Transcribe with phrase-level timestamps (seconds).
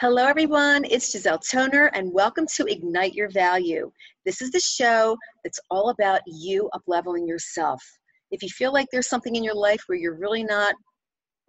[0.00, 0.84] Hello, everyone.
[0.84, 3.90] It's Giselle Toner, and welcome to Ignite Your Value.
[4.24, 7.82] This is the show that's all about you upleveling yourself.
[8.30, 10.76] If you feel like there's something in your life where you're really not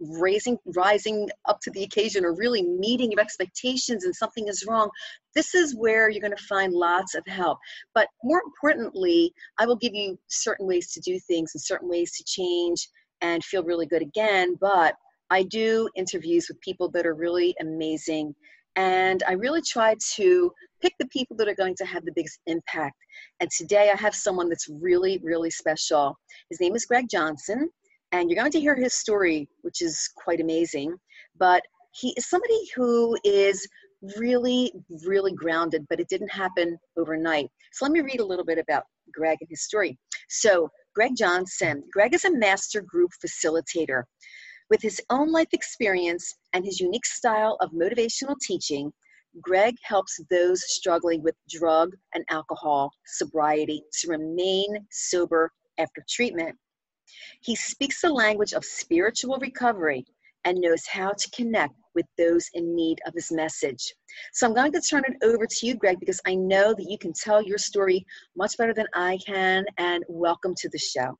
[0.00, 4.88] raising rising up to the occasion or really meeting your expectations and something is wrong
[5.34, 7.58] this is where you're going to find lots of help
[7.94, 12.12] but more importantly i will give you certain ways to do things and certain ways
[12.12, 12.88] to change
[13.20, 14.94] and feel really good again but
[15.30, 18.34] i do interviews with people that are really amazing
[18.76, 20.50] and i really try to
[20.82, 22.96] pick the people that are going to have the biggest impact
[23.40, 26.16] and today i have someone that's really really special
[26.48, 27.68] his name is greg johnson
[28.12, 30.94] and you're going to hear his story, which is quite amazing.
[31.38, 33.66] But he is somebody who is
[34.16, 34.72] really,
[35.06, 37.48] really grounded, but it didn't happen overnight.
[37.72, 39.98] So let me read a little bit about Greg and his story.
[40.28, 41.84] So, Greg Johnson.
[41.92, 44.02] Greg is a master group facilitator.
[44.70, 48.92] With his own life experience and his unique style of motivational teaching,
[49.40, 56.56] Greg helps those struggling with drug and alcohol sobriety to remain sober after treatment.
[57.42, 60.04] He speaks the language of spiritual recovery
[60.44, 63.92] and knows how to connect with those in need of his message.
[64.32, 66.96] So I'm going to turn it over to you, Greg, because I know that you
[66.96, 68.06] can tell your story
[68.36, 69.64] much better than I can.
[69.78, 71.18] And welcome to the show.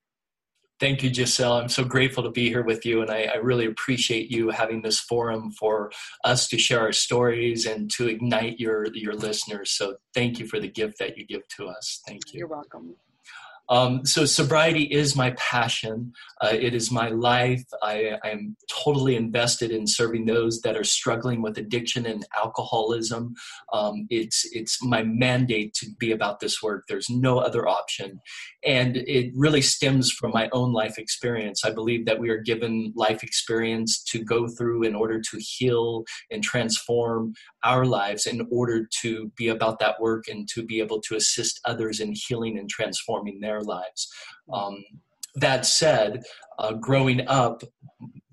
[0.80, 1.58] Thank you, Giselle.
[1.58, 4.80] I'm so grateful to be here with you, and I, I, really appreciate you having
[4.80, 5.92] this forum for
[6.24, 9.72] us to share our stories and to ignite your your listeners.
[9.72, 12.00] So, thank you for the gift that you give to us.
[12.06, 12.38] Thank you.
[12.38, 12.96] You're welcome.
[13.70, 16.12] Um, so sobriety is my passion.
[16.40, 17.64] Uh, it is my life.
[17.82, 23.34] I am totally invested in serving those that are struggling with addiction and alcoholism.
[23.72, 26.84] Um, it's it's my mandate to be about this work.
[26.88, 28.20] There's no other option,
[28.64, 31.64] and it really stems from my own life experience.
[31.64, 36.04] I believe that we are given life experience to go through in order to heal
[36.30, 41.00] and transform our lives in order to be about that work and to be able
[41.02, 44.08] to assist others in healing and transforming their lives.
[44.52, 44.84] Um,
[45.36, 46.22] that said,
[46.58, 47.62] uh, growing up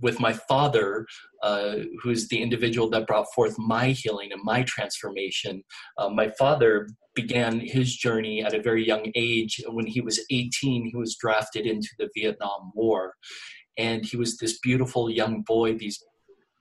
[0.02, 1.06] with my father,
[1.44, 5.64] uh, who is the individual that brought forth my healing and my transformation,
[5.98, 9.62] uh, my father began his journey at a very young age.
[9.68, 13.14] When he was 18, he was drafted into the Vietnam War.
[13.78, 16.04] And he was this beautiful young boy, these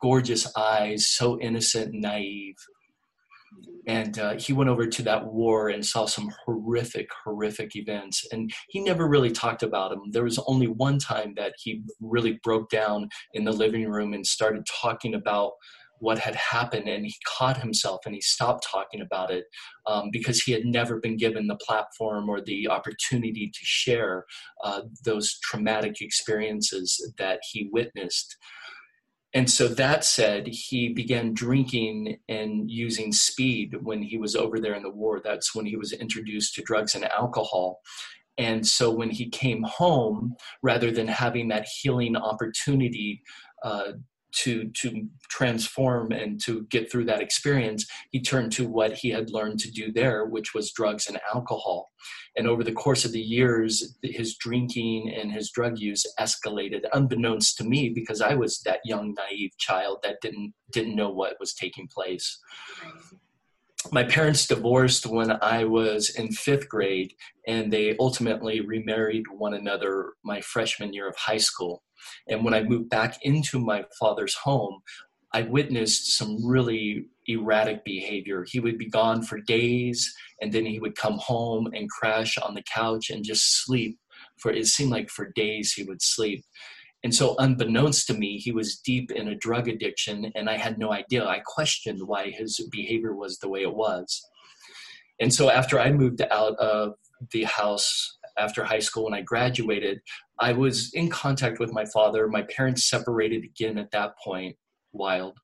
[0.03, 2.57] gorgeous eyes, so innocent and naive
[3.87, 8.27] and uh, he went over to that war and saw some horrific horrific events.
[8.33, 12.39] And he never really talked about them there was only one time that he really
[12.43, 15.53] broke down in the living room and started talking about
[15.99, 19.45] what had happened and he caught himself and he stopped talking about it
[19.87, 24.25] um, because he had never been given the platform or the opportunity to share
[24.63, 28.37] uh, those traumatic experiences that he witnessed
[29.37, 34.73] and so that said, he began drinking and using speed when he was over there
[34.73, 35.21] in the war.
[35.23, 37.83] That's when he was introduced to drugs and alcohol.
[38.39, 43.23] And so when he came home, rather than having that healing opportunity
[43.63, 43.93] uh,
[44.37, 49.31] to to transform and to get through that experience he turned to what he had
[49.31, 51.91] learned to do there which was drugs and alcohol
[52.37, 57.57] and over the course of the years his drinking and his drug use escalated unbeknownst
[57.57, 61.55] to me because i was that young naive child that didn't didn't know what was
[61.55, 62.39] taking place
[63.93, 67.13] my parents divorced when I was in fifth grade,
[67.47, 71.83] and they ultimately remarried one another my freshman year of high school.
[72.29, 74.81] And when I moved back into my father's home,
[75.33, 78.45] I witnessed some really erratic behavior.
[78.49, 82.55] He would be gone for days and then he would come home and crash on
[82.55, 83.99] the couch and just sleep
[84.39, 86.45] for it seemed like for days he would sleep.
[87.03, 90.79] And so, unbeknownst to me, he was deep in a drug addiction, and I had
[90.79, 91.27] no idea.
[91.27, 94.23] I questioned why his behavior was the way it was.
[95.21, 96.95] And so, after I moved out of
[97.31, 100.01] the house after high school and I graduated,
[100.39, 102.29] I was in contact with my father.
[102.29, 104.57] My parents separated again at that point,
[104.93, 105.39] wild.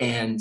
[0.00, 0.40] And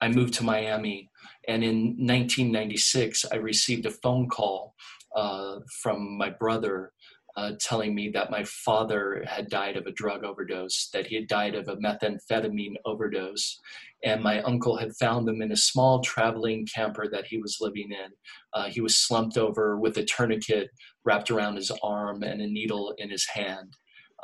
[0.00, 1.10] I moved to Miami.
[1.48, 4.74] And in 1996, I received a phone call
[5.16, 6.92] uh, from my brother
[7.38, 11.28] uh, telling me that my father had died of a drug overdose, that he had
[11.28, 13.60] died of a methamphetamine overdose,
[14.02, 17.90] and my uncle had found him in a small traveling camper that he was living
[17.92, 18.10] in.
[18.54, 20.68] Uh, he was slumped over with a tourniquet
[21.04, 23.72] wrapped around his arm and a needle in his hand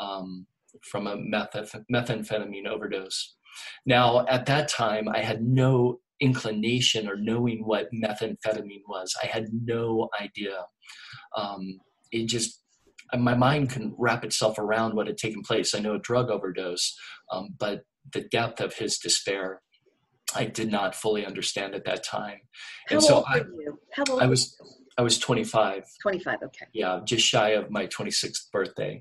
[0.00, 0.44] um,
[0.82, 3.36] from a methamphetamine overdose.
[3.86, 9.14] Now, at that time, I had no inclination or knowing what methamphetamine was.
[9.22, 10.64] I had no idea.
[11.36, 11.78] Um,
[12.10, 12.63] it just
[13.18, 15.74] my mind couldn't wrap itself around what had taken place.
[15.74, 16.96] I know a drug overdose,
[17.30, 19.62] um, but the depth of his despair,
[20.34, 22.38] I did not fully understand at that time.
[22.88, 23.78] How and so old I, were you?
[23.92, 24.56] How old I was
[24.96, 25.84] I was 25.
[26.02, 26.66] 25, okay.
[26.72, 29.00] Yeah, just shy of my 26th birthday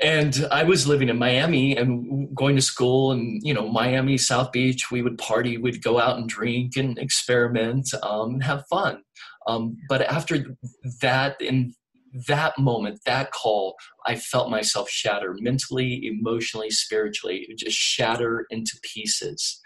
[0.00, 4.52] and I was living in Miami and going to school and you know Miami South
[4.52, 9.02] Beach we would party we'd go out and drink and experiment um, have fun
[9.46, 10.56] um, but after
[11.00, 11.74] that in
[12.26, 13.76] that moment that call
[14.06, 19.60] I felt myself shatter mentally emotionally spiritually just shatter into pieces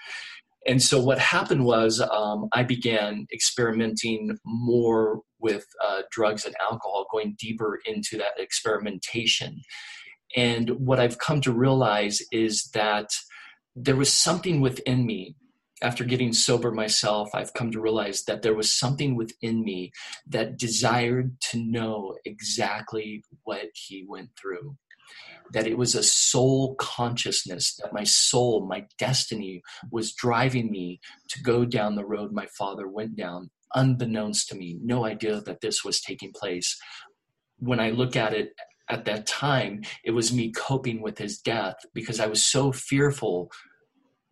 [0.67, 7.07] and so what happened was um, I began experimenting more with uh, drugs and alcohol
[7.13, 9.61] going deeper into that experimentation
[10.37, 13.11] and what I've come to realize is that
[13.77, 15.37] there was something within me.
[15.83, 19.93] After getting sober myself, I've come to realize that there was something within me
[20.27, 24.77] that desired to know exactly what he went through.
[25.53, 31.43] That it was a soul consciousness, that my soul, my destiny was driving me to
[31.43, 35.85] go down the road my father went down, unbeknownst to me, no idea that this
[35.85, 36.79] was taking place.
[37.59, 38.55] When I look at it
[38.89, 43.51] at that time, it was me coping with his death because I was so fearful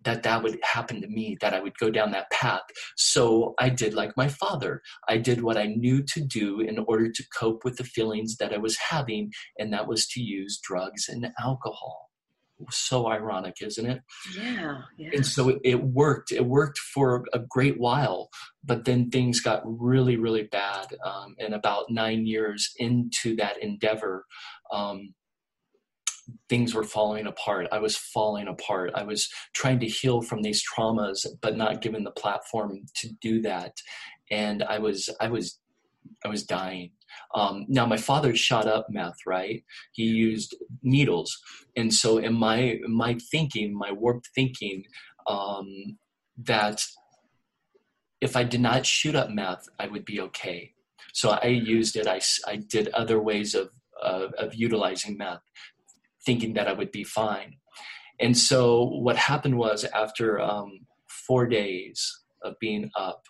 [0.04, 2.62] that that would happen to me, that I would go down that path.
[2.96, 4.82] So I did like my father.
[5.08, 8.52] I did what I knew to do in order to cope with the feelings that
[8.52, 12.12] I was having, and that was to use drugs and alcohol
[12.70, 14.02] so ironic, isn't it?
[14.36, 15.10] Yeah, yeah.
[15.14, 16.32] And so it, worked.
[16.32, 18.30] It worked for a great while,
[18.64, 20.86] but then things got really, really bad.
[21.04, 24.24] Um, and about nine years into that endeavor,
[24.72, 25.14] um,
[26.48, 27.66] things were falling apart.
[27.72, 28.92] I was falling apart.
[28.94, 33.42] I was trying to heal from these traumas, but not given the platform to do
[33.42, 33.72] that.
[34.30, 35.58] And I was, I was,
[36.24, 36.92] I was dying.
[37.34, 39.62] Um, now, my father shot up meth, right?
[39.92, 41.38] He used needles,
[41.76, 44.84] and so in my my thinking, my warped thinking,
[45.26, 45.98] um,
[46.38, 46.82] that
[48.20, 50.72] if I did not shoot up meth, I would be okay.
[51.12, 52.06] So I used it.
[52.06, 53.68] I, I did other ways of,
[54.02, 55.42] of utilizing meth,
[56.24, 57.56] thinking that I would be fine.
[58.20, 62.10] And so what happened was after um, four days
[62.42, 63.22] of being up,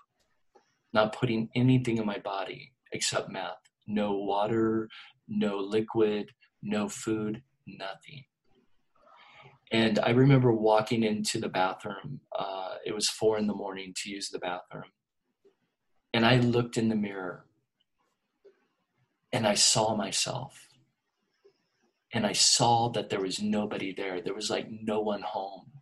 [0.92, 3.56] not putting anything in my body except meth,
[3.86, 4.88] no water,
[5.28, 6.30] no liquid,
[6.62, 8.24] no food, nothing.
[9.72, 12.20] And I remember walking into the bathroom.
[12.38, 14.90] Uh, it was four in the morning to use the bathroom.
[16.12, 17.46] And I looked in the mirror
[19.32, 20.68] and I saw myself.
[22.12, 24.20] And I saw that there was nobody there.
[24.20, 25.72] There was like no one home.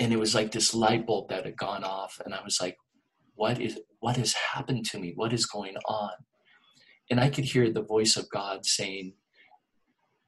[0.00, 2.20] And it was like this light bulb that had gone off.
[2.24, 2.76] And I was like,
[3.34, 5.12] what is what has happened to me?
[5.14, 6.12] What is going on?
[7.10, 9.14] And I could hear the voice of God saying,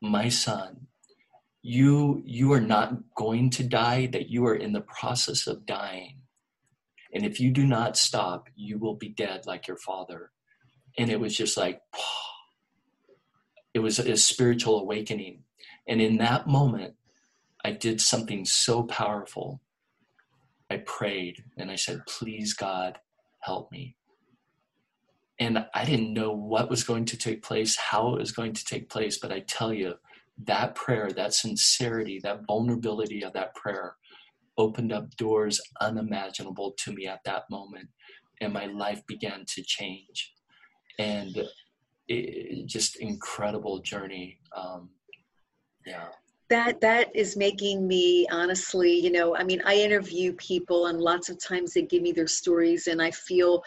[0.01, 0.89] My son,
[1.63, 6.21] you you are not going to die, that you are in the process of dying.
[7.15, 10.33] And if you do not stop, you will be dead like your father.
[10.99, 11.81] And it was just like
[13.77, 15.45] it was a spiritual awakening.
[15.87, 16.95] And in that moment,
[17.65, 19.61] I did something so powerful.
[20.71, 22.99] I prayed and I said, Please, God,
[23.41, 23.97] help me
[25.39, 28.65] and I didn't know what was going to take place, how it was going to
[28.65, 29.95] take place, but I tell you,
[30.45, 33.97] that prayer, that sincerity, that vulnerability of that prayer
[34.59, 37.89] opened up doors unimaginable to me at that moment,
[38.41, 40.35] and my life began to change.
[40.99, 41.43] And
[42.09, 44.39] it, just incredible journey.
[44.55, 44.91] Um,
[45.85, 46.07] yeah
[46.49, 51.29] that that is making me honestly you know i mean i interview people and lots
[51.29, 53.65] of times they give me their stories and i feel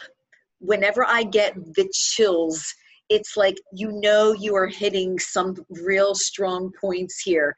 [0.60, 2.74] whenever I get the chills,
[3.10, 7.56] it's like you know you are hitting some real strong points here.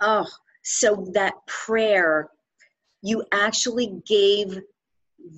[0.00, 0.26] Oh,
[0.62, 2.28] so that prayer,
[3.02, 4.60] you actually gave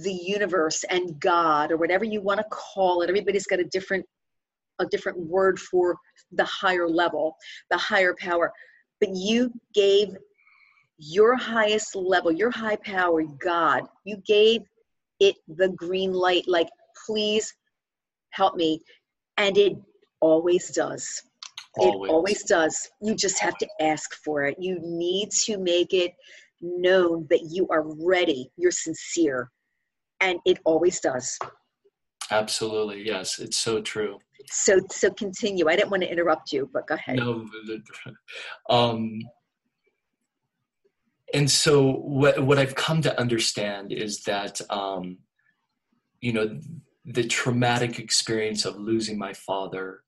[0.03, 3.09] the universe and God or whatever you want to call it.
[3.09, 4.07] Everybody's got a different
[4.79, 5.97] a different word for
[6.33, 7.37] the higher level,
[7.71, 8.53] the higher power.
[9.01, 10.09] But you gave
[10.99, 14.63] your highest level, your high power, God, you gave
[15.21, 16.69] it the green light like
[17.07, 17.55] please
[18.31, 18.81] help me.
[19.37, 19.77] And it
[20.21, 21.23] always does.
[21.79, 22.09] Always.
[22.09, 22.89] It always does.
[23.01, 24.57] You just have to ask for it.
[24.59, 26.13] You need to make it
[26.61, 29.51] known that you are ready, you're sincere,
[30.21, 31.39] and it always does.
[32.31, 34.19] Absolutely, yes, it's so true.
[34.51, 35.69] So, so continue.
[35.69, 37.17] I didn't want to interrupt you, but go ahead.
[37.17, 37.47] No,
[38.71, 39.21] um,
[41.33, 45.19] and so what what I've come to understand is that um,
[46.21, 46.59] you know
[47.05, 50.03] the traumatic experience of losing my father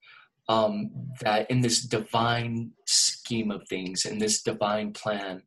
[0.49, 0.91] um,
[1.23, 5.43] that in this divine scheme of things in this divine plan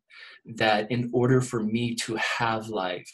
[0.56, 3.12] that in order for me to have life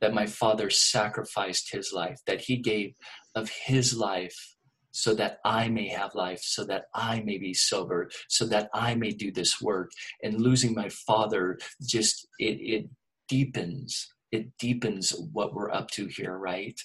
[0.00, 2.94] that my father sacrificed his life that he gave
[3.34, 4.53] of his life
[4.96, 8.94] so that I may have life, so that I may be sober, so that I
[8.94, 9.90] may do this work.
[10.22, 12.88] And losing my father just it it
[13.28, 16.78] deepens it deepens what we're up to here, right?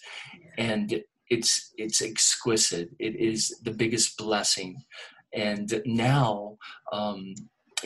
[0.57, 2.89] And it's it's exquisite.
[2.99, 4.83] It is the biggest blessing.
[5.33, 6.57] And now
[6.91, 7.35] um,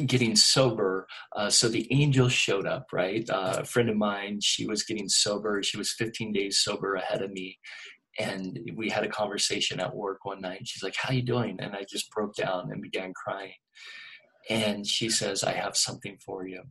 [0.06, 1.08] getting sober.
[1.36, 3.30] Uh, so the angel showed up, right?
[3.30, 5.62] Uh, a friend of mine, she was getting sober.
[5.62, 7.60] She was 15 days sober ahead of me
[8.20, 11.76] and we had a conversation at work one night she's like how you doing and
[11.76, 13.54] i just broke down and began crying
[14.50, 16.62] and she says i have something for you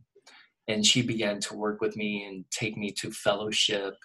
[0.67, 3.95] and she began to work with me and take me to fellowship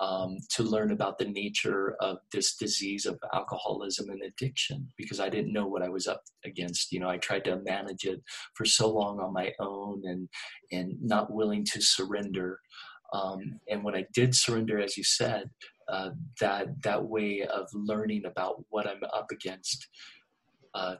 [0.00, 5.28] um, to learn about the nature of this disease of alcoholism and addiction because I
[5.28, 6.90] didn't know what I was up against.
[6.90, 8.22] You know, I tried to manage it
[8.54, 10.28] for so long on my own and
[10.72, 12.58] and not willing to surrender.
[13.12, 15.50] Um, and when I did surrender, as you said,
[15.90, 19.88] uh, that that way of learning about what I'm up against
[20.74, 20.96] uh,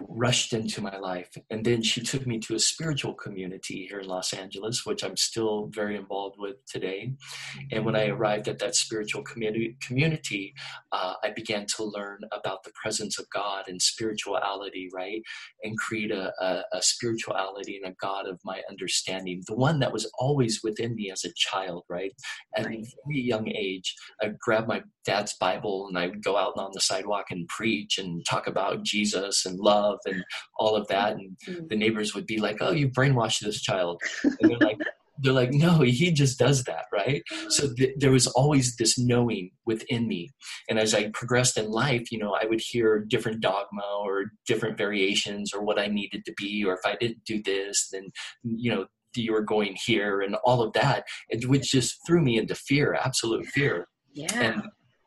[0.00, 1.30] rushed into my life.
[1.50, 5.16] And then she took me to a spiritual community here in Los Angeles, which I'm
[5.16, 7.12] still very involved with today.
[7.72, 10.54] And when I arrived at that spiritual community, community
[10.92, 15.22] uh, I began to learn about the presence of God and spirituality, right?
[15.62, 19.92] And create a, a, a spirituality and a God of my understanding, the one that
[19.92, 22.12] was always within me as a child, right?
[22.56, 22.78] At right.
[22.78, 26.70] a very young age, I grabbed my dad's Bible and I would go out on
[26.72, 30.24] the sidewalk and preach and talk about Jesus and love love and
[30.58, 31.12] all of that.
[31.12, 31.66] And mm-hmm.
[31.68, 34.78] the neighbors would be like, "Oh, you brainwashed this child," and they're like.
[35.18, 37.22] they're like, no, he just does that, right?
[37.48, 40.28] So th- there was always this knowing within me.
[40.68, 44.76] And as I progressed in life, you know, I would hear different dogma or different
[44.76, 48.10] variations or what I needed to be, or if I didn't do this, then,
[48.44, 51.04] you know, you were going here and all of that.
[51.30, 53.86] It which just threw me into fear, absolute fear.
[54.12, 54.32] Yeah.
[54.34, 54.62] And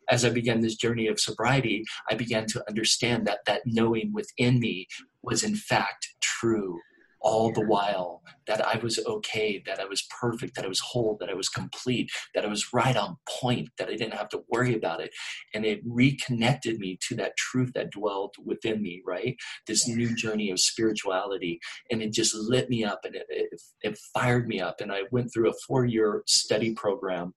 [0.10, 4.60] as I began this journey of sobriety, I began to understand that that knowing within
[4.60, 4.88] me
[5.22, 6.80] was in fact true
[7.22, 11.18] all the while that I was okay, that I was perfect, that I was whole,
[11.20, 14.44] that I was complete, that I was right on point, that I didn't have to
[14.50, 15.12] worry about it.
[15.54, 19.36] And it reconnected me to that truth that dwelled within me, right?
[19.68, 21.60] This new journey of spirituality.
[21.92, 24.82] And it just lit me up and it, it, it fired me up.
[24.82, 27.34] And I went through a four year study program,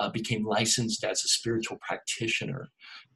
[0.00, 2.70] uh, became licensed as a spiritual practitioner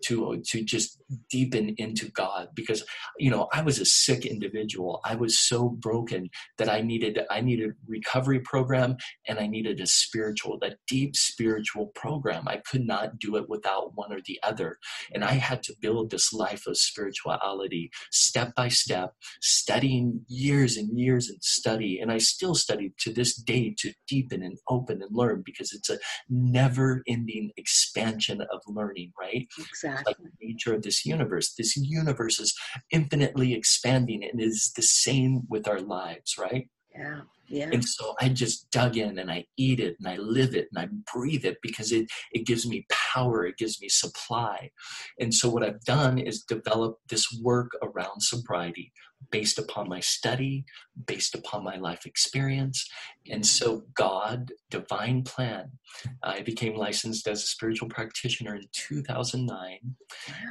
[0.05, 1.01] to to just
[1.31, 2.85] deepen into God because
[3.19, 5.01] you know I was a sick individual.
[5.05, 9.87] I was so broken that I needed I needed recovery program and I needed a
[9.87, 12.45] spiritual, that deep spiritual program.
[12.47, 14.79] I could not do it without one or the other,
[15.13, 20.99] and I had to build this life of spirituality step by step, studying years and
[20.99, 25.11] years and study, and I still study to this day to deepen and open and
[25.15, 29.47] learn because it's a never-ending expansion of learning, right?
[29.59, 30.15] Exactly Exactly.
[30.25, 31.55] Like the nature of this universe.
[31.57, 32.55] This universe is
[32.91, 36.69] infinitely expanding and is the same with our lives, right?
[36.95, 37.21] Yeah.
[37.51, 37.71] Yeah.
[37.73, 40.85] And so I just dug in and I eat it and I live it and
[40.85, 44.71] I breathe it because it, it gives me power, it gives me supply.
[45.19, 48.93] And so what I've done is develop this work around sobriety
[49.31, 50.65] based upon my study,
[51.07, 52.89] based upon my life experience.
[53.31, 55.71] And so, God, divine plan,
[56.23, 59.79] I became licensed as a spiritual practitioner in 2009.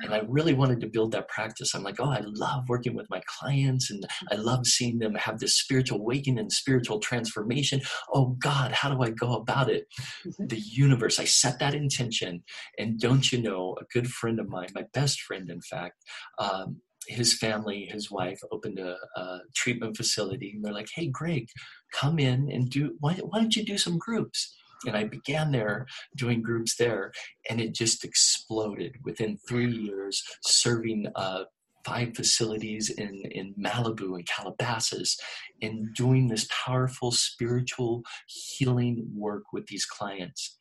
[0.03, 1.73] And I really wanted to build that practice.
[1.73, 5.39] I'm like, oh, I love working with my clients and I love seeing them have
[5.39, 7.81] this spiritual awakening and spiritual transformation.
[8.13, 9.87] Oh, God, how do I go about it?
[10.25, 10.47] Mm-hmm.
[10.47, 12.43] The universe, I set that intention.
[12.77, 16.03] And don't you know, a good friend of mine, my best friend, in fact,
[16.37, 21.47] um, his family, his wife, opened a, a, treatment facility, and they're like, "Hey, Greg,
[21.93, 22.95] come in and do.
[22.99, 27.11] Why, why don't you do some groups?" And I began there doing groups there,
[27.49, 31.45] and it just exploded within three years, serving uh,
[31.87, 35.17] five facilities in, in Malibu and Calabasas
[35.61, 40.57] and doing this powerful spiritual healing work with these clients.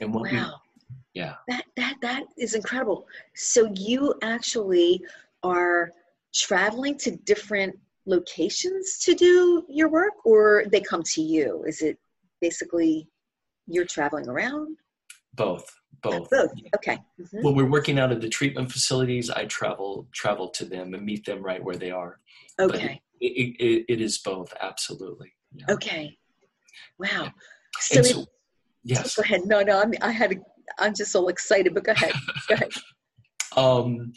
[0.00, 0.54] And what wow.
[0.88, 1.34] we, yeah.
[1.48, 3.06] That, that, that is incredible.
[3.34, 5.02] So you actually
[5.42, 5.90] are
[6.34, 11.64] traveling to different locations to do your work or they come to you?
[11.66, 11.98] Is it
[12.40, 13.08] basically
[13.66, 14.76] you're traveling around?
[15.34, 15.70] Both.
[16.02, 16.30] Both.
[16.30, 16.52] Both.
[16.76, 16.98] Okay.
[17.20, 17.42] Mm-hmm.
[17.42, 21.26] When we're working out of the treatment facilities, I travel travel to them and meet
[21.26, 22.20] them right where they are.
[22.58, 23.00] Okay.
[23.20, 25.32] It, it, it is both, absolutely.
[25.54, 25.66] Yeah.
[25.70, 26.16] Okay.
[26.98, 27.32] Wow.
[27.78, 28.28] So, so it,
[28.82, 29.16] yes.
[29.16, 29.42] Go ahead.
[29.44, 29.80] No, no.
[29.80, 30.32] I'm, I had.
[30.32, 30.36] A,
[30.78, 31.74] I'm just so excited.
[31.74, 32.12] But go ahead.
[32.48, 32.70] Go ahead.
[33.56, 34.12] um,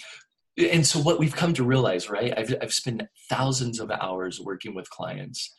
[0.58, 2.34] and so what we've come to realize, right?
[2.38, 5.54] I've I've spent thousands of hours working with clients,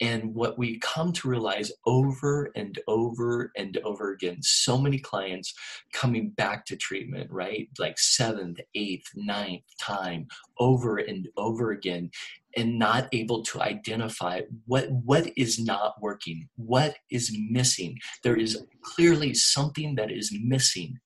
[0.00, 5.52] and what we come to realize over and over and over again, so many clients
[5.92, 7.68] coming back to treatment, right?
[7.78, 10.28] Like seventh, eighth, ninth time,
[10.58, 12.10] over and over again,
[12.56, 17.98] and not able to identify what what is not working, what is missing.
[18.22, 20.98] There is clearly something that is missing.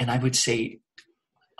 [0.00, 0.80] And I would say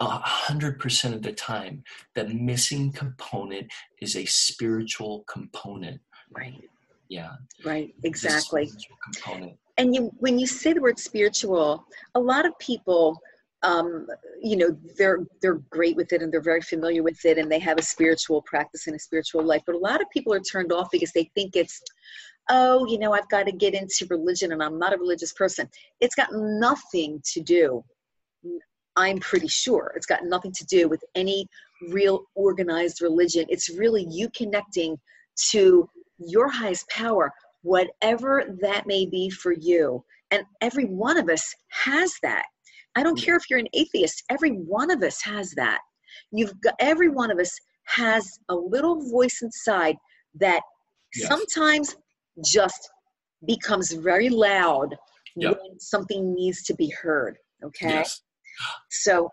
[0.01, 1.83] a hundred percent of the time,
[2.15, 6.01] the missing component is a spiritual component.
[6.31, 6.63] Right.
[7.09, 7.33] Yeah.
[7.65, 7.95] Right.
[8.05, 8.71] Exactly.
[9.13, 9.59] Component.
[9.77, 13.19] And you, when you say the word spiritual, a lot of people,
[13.63, 14.07] um,
[14.41, 17.59] you know, they're they're great with it and they're very familiar with it, and they
[17.59, 19.63] have a spiritual practice and a spiritual life.
[19.67, 21.81] But a lot of people are turned off because they think it's
[22.51, 25.69] oh, you know, I've got to get into religion and I'm not a religious person.
[26.01, 27.85] It's got nothing to do
[28.99, 29.93] I'm pretty sure.
[29.95, 31.47] It's got nothing to do with any
[31.91, 33.47] real organized religion.
[33.49, 34.99] It's really you connecting
[35.51, 35.89] to
[36.19, 40.05] your highest power, whatever that may be for you.
[40.33, 42.45] And every one of us has that.
[42.97, 43.25] I don't mm.
[43.25, 45.79] care if you're an atheist, every one of us has that.
[46.33, 49.97] You've got every one of us has a little voice inside
[50.41, 50.61] that
[51.15, 51.29] yes.
[51.29, 51.95] sometimes
[52.45, 52.91] just
[53.47, 54.97] becomes very loud
[55.37, 55.53] yep.
[55.63, 57.39] when something needs to be heard.
[57.65, 57.91] Okay.
[57.91, 58.23] Yes.
[58.91, 59.31] So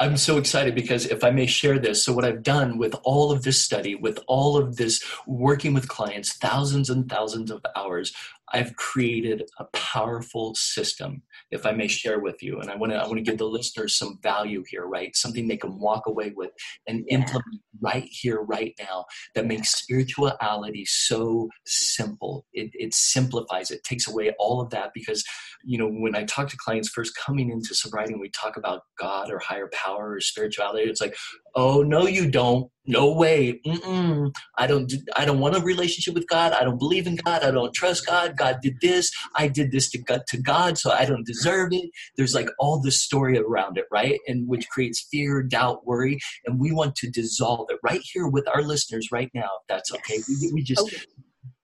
[0.00, 3.30] I'm so excited because if I may share this, so what I've done with all
[3.30, 8.14] of this study, with all of this working with clients, thousands and thousands of hours,
[8.50, 12.60] I've created a powerful system, if I may share with you.
[12.60, 15.14] And I want to I want to give the listeners some value here, right?
[15.14, 16.50] Something they can walk away with
[16.86, 17.18] and yeah.
[17.18, 22.46] implement right here, right now, that makes spirituality so simple.
[22.52, 25.24] It, it simplifies it, takes away all of that because,
[25.64, 28.82] you know, when I talk to clients first coming into sobriety and we talk about
[28.98, 31.16] God or higher power or spirituality, it's like,
[31.54, 33.60] oh no, you don't no way.
[33.66, 34.32] Mm-mm.
[34.56, 36.52] i don't i don't want a relationship with god.
[36.52, 37.42] I don't believe in god.
[37.44, 38.36] I don't trust god.
[38.36, 39.10] God did this.
[39.36, 41.90] I did this to god to god so i don't deserve it.
[42.16, 44.18] There's like all this story around it right?
[44.26, 48.48] And which creates fear doubt worry and we want to dissolve it right here with
[48.48, 50.18] our listeners right now if that's okay.
[50.28, 51.02] We, we just okay.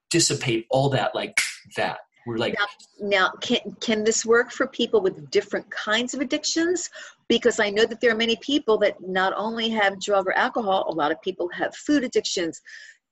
[0.09, 1.39] dissipate all that like
[1.75, 2.67] that we're like now,
[2.99, 6.89] now, can can this work for people with different kinds of addictions?
[7.29, 10.85] Because I know that there are many people that not only have drug or alcohol,
[10.89, 12.61] a lot of people have food addictions,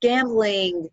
[0.01, 0.89] gambling,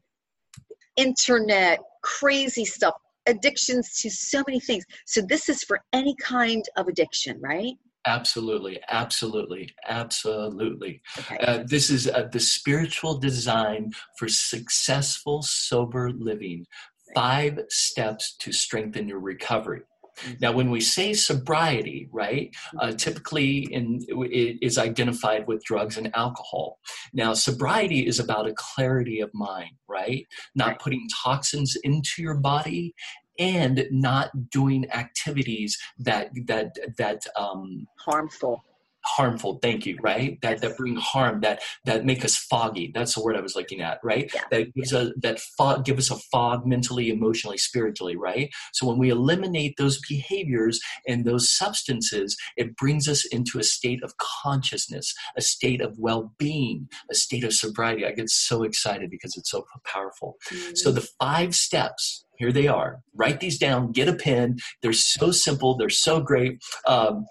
[0.97, 2.95] internet, crazy stuff,
[3.27, 4.85] addictions to so many things.
[5.05, 7.75] So this is for any kind of addiction, right?
[8.05, 11.01] Absolutely, absolutely, absolutely.
[11.21, 11.37] Okay.
[11.39, 16.67] Uh, this is uh, the spiritual design for successful sober living
[17.15, 19.83] five steps to strengthen your recovery.
[20.21, 20.33] Mm-hmm.
[20.41, 22.97] Now, when we say sobriety, right, uh, mm-hmm.
[22.97, 26.79] typically in, it is identified with drugs and alcohol.
[27.13, 30.27] Now, sobriety is about a clarity of mind, right?
[30.55, 30.79] Not right.
[30.79, 32.95] putting toxins into your body
[33.39, 38.63] and not doing activities that that that um, harmful
[39.05, 39.59] harmful.
[39.63, 40.39] Thank you right?
[40.43, 42.91] That that bring harm that that make us foggy.
[42.95, 44.31] That's the word i was looking at right?
[44.35, 44.43] Yeah.
[44.51, 48.51] that gives a that fog give us a fog mentally emotionally spiritually right?
[48.73, 54.03] So when we eliminate those behaviors and those substances it brings us into a state
[54.03, 58.07] of consciousness a state of well-being a state of sobriety.
[58.07, 60.37] I get so excited because it's so powerful.
[60.51, 60.73] Mm-hmm.
[60.75, 63.03] so the five steps here they are.
[63.15, 63.93] Write these down.
[63.93, 64.59] Get a pen.
[64.81, 65.77] They're so simple.
[65.77, 66.63] They're so great.
[66.87, 67.27] Um,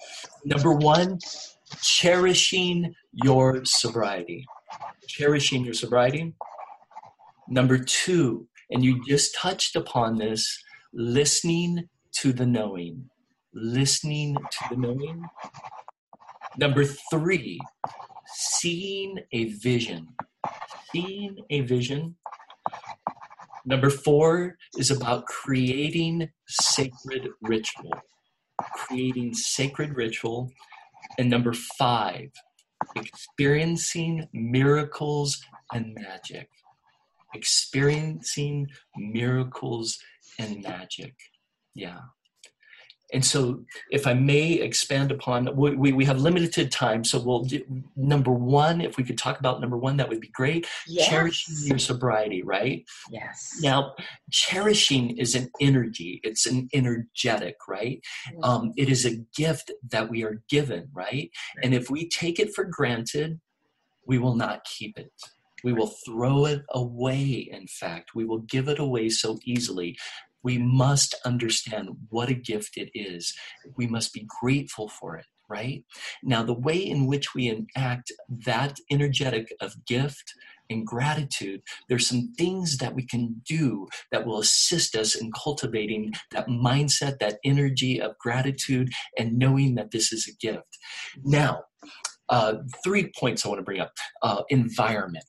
[0.45, 1.19] number one,
[1.81, 4.45] cherishing your sobriety.
[5.07, 6.33] Cherishing your sobriety.
[7.49, 10.57] Number two, and you just touched upon this,
[10.93, 13.09] listening to the knowing.
[13.53, 15.25] Listening to the knowing.
[16.57, 17.59] Number three,
[18.33, 20.07] seeing a vision.
[20.93, 22.15] Seeing a vision.
[23.65, 27.93] Number four is about creating sacred ritual.
[28.59, 30.51] Creating sacred ritual.
[31.17, 32.31] And number five,
[32.95, 35.41] experiencing miracles
[35.73, 36.49] and magic.
[37.33, 39.99] Experiencing miracles
[40.39, 41.15] and magic.
[41.73, 41.99] Yeah.
[43.13, 47.61] And so if i may expand upon we, we have limited time so we'll do
[47.95, 51.07] number one if we could talk about number one that would be great yes.
[51.07, 53.93] cherishing your sobriety right yes now
[54.31, 58.43] cherishing is an energy it's an energetic right mm-hmm.
[58.43, 61.11] um, it is a gift that we are given right?
[61.11, 61.31] right
[61.63, 63.39] and if we take it for granted
[64.05, 65.11] we will not keep it
[65.63, 68.15] we will throw it away, in fact.
[68.15, 69.97] We will give it away so easily
[70.43, 73.33] we must understand what a gift it is.
[73.77, 75.83] We must be grateful for it, right?
[76.23, 78.11] Now, the way in which we enact
[78.45, 80.33] that energetic of gift
[80.69, 86.13] and gratitude, there's some things that we can do that will assist us in cultivating
[86.31, 90.77] that mindset, that energy of gratitude, and knowing that this is a gift.
[91.23, 91.63] Now,
[92.29, 95.25] uh, three points I want to bring up uh, environment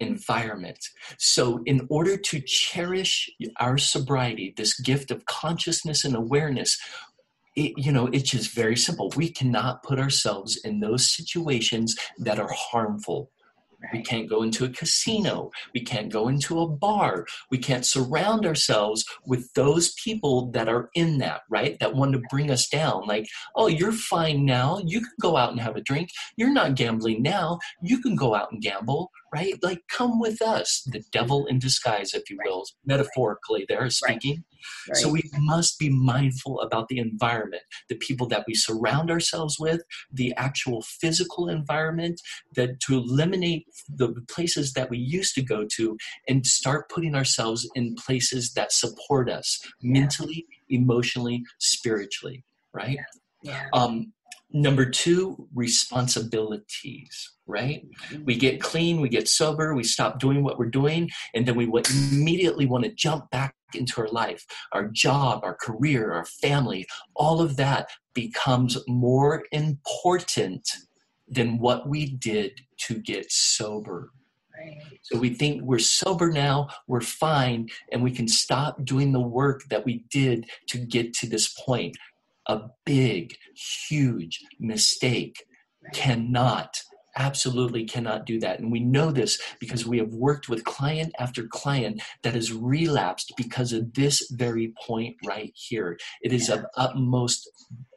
[0.00, 0.78] environment.
[1.18, 6.78] So, in order to cherish our sobriety, this gift of consciousness and awareness,
[7.56, 9.12] it, you know, it's just very simple.
[9.16, 13.30] We cannot put ourselves in those situations that are harmful.
[13.92, 15.50] We can't go into a casino.
[15.74, 17.26] We can't go into a bar.
[17.50, 21.78] We can't surround ourselves with those people that are in that, right?
[21.80, 23.06] That want to bring us down.
[23.06, 24.80] Like, oh, you're fine now.
[24.84, 26.10] You can go out and have a drink.
[26.36, 27.58] You're not gambling now.
[27.82, 29.54] You can go out and gamble, right?
[29.62, 30.82] Like, come with us.
[30.86, 34.44] The devil in disguise, if you will, metaphorically, there speaking.
[34.88, 34.96] Right.
[34.96, 39.82] So we must be mindful about the environment, the people that we surround ourselves with,
[40.12, 42.20] the actual physical environment,
[42.54, 45.96] that to eliminate the places that we used to go to
[46.28, 52.98] and start putting ourselves in places that support us mentally, emotionally, spiritually, right?
[53.42, 53.66] Yeah.
[53.72, 54.12] Um,
[54.52, 57.84] number two, responsibilities right?
[58.24, 61.68] We get clean, we get sober, we stop doing what we're doing, and then we
[62.12, 67.40] immediately want to jump back into our life, our job, our career, our family, all
[67.40, 70.68] of that becomes more important
[71.28, 74.10] than what we did to get sober.
[75.02, 79.62] So we think we're sober now, we're fine, and we can stop doing the work
[79.70, 81.96] that we did to get to this point.
[82.46, 83.36] A big,
[83.88, 85.44] huge mistake
[85.94, 86.82] cannot
[87.16, 88.60] absolutely cannot do that.
[88.60, 93.32] And we know this because we have worked with client after client that has relapsed
[93.36, 95.98] because of this very point right here.
[96.22, 97.48] It is of utmost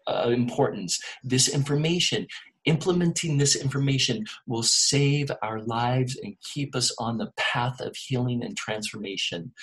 [0.08, 1.00] uh, importance.
[1.24, 2.28] This information,
[2.66, 8.44] implementing this information will save our lives and keep us on the path of healing
[8.44, 9.54] and transformation.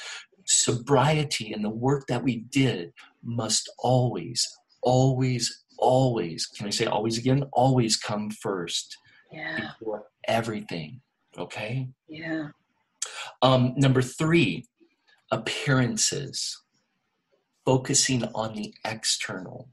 [0.47, 4.49] Sobriety and the work that we did must always,
[4.83, 7.45] always, always, can I say always again?
[7.53, 8.97] Always come first
[9.33, 9.71] yeah.
[9.79, 11.01] before everything.
[11.39, 11.89] Okay?
[12.09, 12.49] Yeah.
[13.43, 14.67] Um, number three,
[15.31, 16.63] appearances,
[17.65, 19.69] focusing on the external.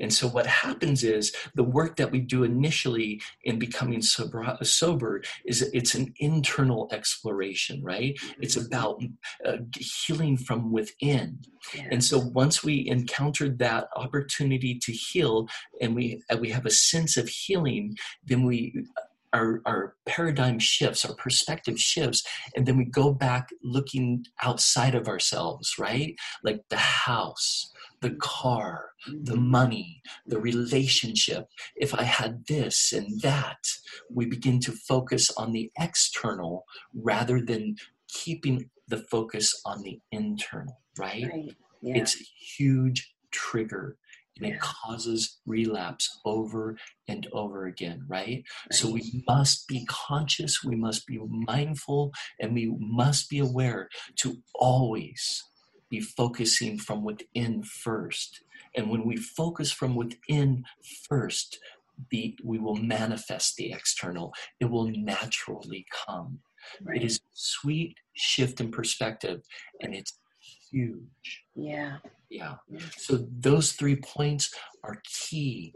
[0.00, 5.22] And so what happens is the work that we do initially in becoming sober, sober
[5.44, 8.18] is it's an internal exploration, right?
[8.40, 8.66] It's mm-hmm.
[8.66, 9.02] about
[9.46, 11.38] uh, healing from within.
[11.74, 11.88] Yeah.
[11.90, 15.48] And so once we encountered that opportunity to heal
[15.80, 18.84] and we uh, we have a sense of healing, then we
[19.32, 22.22] our, our paradigm shifts, our perspective shifts,
[22.54, 26.14] and then we go back looking outside of ourselves, right?
[26.44, 29.50] Like the house, the car, the mm-hmm.
[29.50, 31.46] money, the relationship.
[31.76, 33.58] If I had this and that,
[34.10, 37.76] we begin to focus on the external rather than
[38.08, 41.24] keeping the focus on the internal, right?
[41.32, 41.56] right.
[41.80, 41.96] Yeah.
[41.96, 42.24] It's a
[42.58, 43.96] huge trigger
[44.38, 44.54] and yeah.
[44.54, 46.76] it causes relapse over
[47.08, 48.26] and over again, right?
[48.26, 48.44] right?
[48.72, 53.88] So we must be conscious, we must be mindful, and we must be aware
[54.20, 55.42] to always
[55.92, 58.40] be focusing from within first.
[58.74, 60.64] And when we focus from within
[61.06, 61.60] first,
[62.10, 64.32] the, we will manifest the external.
[64.58, 66.38] It will naturally come.
[66.82, 66.96] Right.
[66.96, 69.42] It is a sweet shift in perspective,
[69.82, 70.18] and it's
[70.70, 71.44] huge.
[71.54, 71.98] Yeah.
[72.30, 72.54] Yeah.
[72.96, 75.74] So those three points are key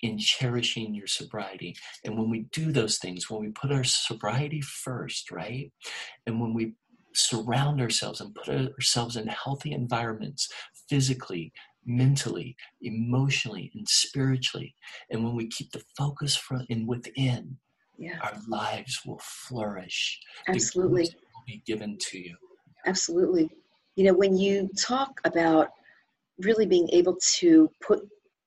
[0.00, 1.76] in cherishing your sobriety.
[2.04, 5.70] And when we do those things, when we put our sobriety first, right?
[6.26, 6.74] And when we
[7.18, 10.48] surround ourselves and put ourselves in healthy environments
[10.88, 11.52] physically,
[11.84, 14.74] mentally, emotionally, and spiritually.
[15.10, 17.56] And when we keep the focus from in within,
[17.98, 18.18] yeah.
[18.22, 20.20] our lives will flourish.
[20.48, 21.02] Absolutely.
[21.02, 22.36] will be given to you.
[22.86, 23.50] Absolutely.
[23.96, 25.70] You know, when you talk about
[26.38, 28.00] really being able to put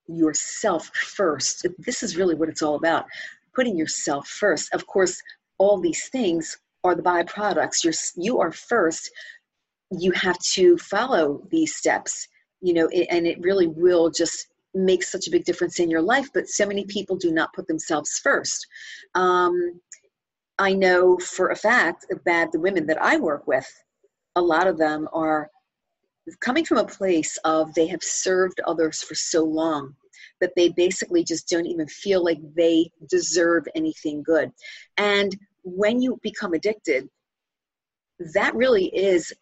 [0.08, 3.06] yourself first, this is really what it's all about.
[3.54, 4.74] Putting yourself first.
[4.74, 5.22] Of course,
[5.58, 7.84] all these things are the byproducts.
[7.84, 9.10] You're, you are first.
[9.92, 12.28] You have to follow these steps
[12.62, 16.30] you know and it really will just make such a big difference in your life
[16.34, 18.66] but so many people do not put themselves first
[19.16, 19.80] um,
[20.60, 23.68] i know for a fact that the women that i work with
[24.36, 25.50] a lot of them are
[26.40, 29.94] coming from a place of they have served others for so long
[30.40, 34.52] that they basically just don't even feel like they deserve anything good.
[34.98, 37.10] And when you become addicted,
[38.34, 39.34] that really is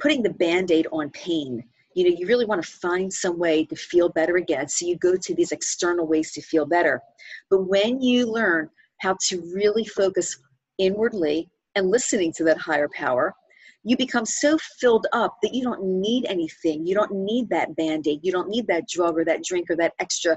[0.00, 1.62] putting the band aid on pain.
[1.94, 4.68] You know, you really want to find some way to feel better again.
[4.68, 7.00] So you go to these external ways to feel better.
[7.50, 10.38] But when you learn how to really focus
[10.78, 13.34] inwardly and listening to that higher power,
[13.84, 16.86] you become so filled up that you don't need anything.
[16.86, 18.20] You don't need that band aid.
[18.22, 20.36] You don't need that drug or that drink or that extra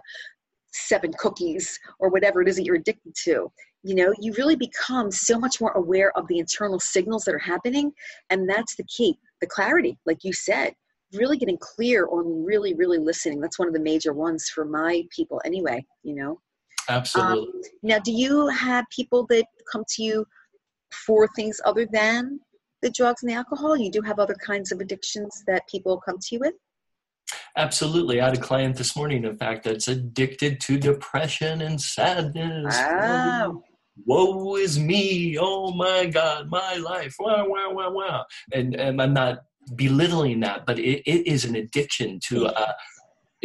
[0.73, 3.51] seven cookies or whatever it is that you're addicted to.
[3.83, 7.39] You know, you really become so much more aware of the internal signals that are
[7.39, 7.91] happening.
[8.29, 10.73] And that's the key the clarity, like you said,
[11.13, 13.41] really getting clear on really, really listening.
[13.41, 16.39] That's one of the major ones for my people, anyway, you know.
[16.87, 17.47] Absolutely.
[17.47, 20.25] Um, now, do you have people that come to you
[21.05, 22.39] for things other than
[22.81, 23.77] the drugs and the alcohol?
[23.77, 26.53] You do have other kinds of addictions that people come to you with?
[27.57, 28.21] Absolutely.
[28.21, 32.77] I had a client this morning, in fact, that's addicted to depression and sadness.
[32.77, 33.63] Wow.
[34.05, 35.37] Woe is me.
[35.39, 37.15] Oh my God, my life.
[37.19, 38.25] Wow, wow, wow, wow.
[38.53, 39.39] And, and I'm not
[39.75, 42.75] belittling that, but it, it is an addiction to a,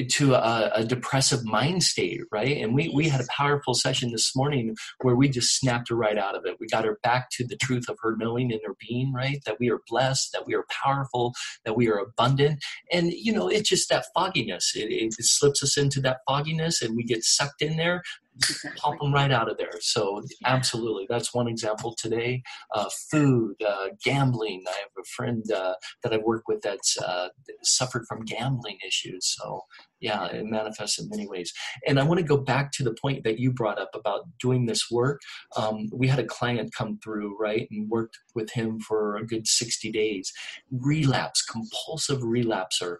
[0.04, 2.58] to a, a, depressive mind state, right?
[2.58, 6.18] And we, we had a powerful session this morning where we just snapped her right
[6.18, 6.56] out of it.
[6.60, 9.40] We got her back to the truth of her knowing and her being, right?
[9.46, 12.62] That we are blessed, that we are powerful, that we are abundant.
[12.92, 14.72] And, you know, it's just that fogginess.
[14.76, 18.02] It, it slips us into that fogginess and we get sucked in there
[18.36, 18.70] exactly.
[18.80, 19.72] pop them right out of there.
[19.80, 22.42] So absolutely, that's one example today.
[22.74, 24.64] Uh, food, uh, gambling.
[24.68, 27.28] I have a friend uh, that I work with that's uh,
[27.62, 29.34] suffered from gambling issues.
[29.38, 29.62] So
[30.00, 31.52] yeah, it manifests in many ways.
[31.86, 34.66] And I want to go back to the point that you brought up about doing
[34.66, 35.20] this work.
[35.56, 39.46] Um, we had a client come through, right, and worked with him for a good
[39.46, 40.32] 60 days.
[40.70, 42.98] Relapse, compulsive relapser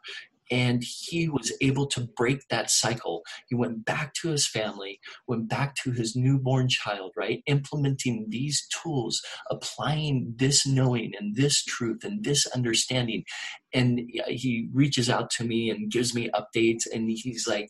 [0.50, 3.22] and he was able to break that cycle.
[3.48, 7.42] He went back to his family, went back to his newborn child, right?
[7.46, 13.24] Implementing these tools, applying this knowing and this truth and this understanding.
[13.72, 17.68] And he reaches out to me and gives me updates, and he's like,